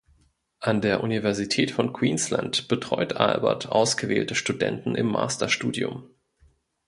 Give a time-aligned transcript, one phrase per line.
[0.61, 6.09] An der Universität von Queensland betreut Albert ausgewählte Studenten im Masterstudium.